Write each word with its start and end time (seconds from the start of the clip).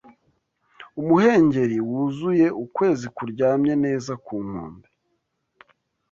Umuhengeri 1.01 1.77
wuzuye, 1.89 2.47
ukwezi 2.63 3.05
kuryamye 3.15 3.73
neza 3.85 4.13
ku 4.25 4.35
nkombe." 4.45 4.87